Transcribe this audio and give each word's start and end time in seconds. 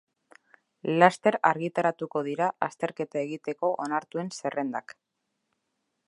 Laster 1.01 1.35
argitaratuko 1.49 2.23
dira 2.27 2.47
azterketa 2.67 3.21
egiteko 3.25 3.69
onartuen 3.85 4.33
zerrendak. 4.41 4.97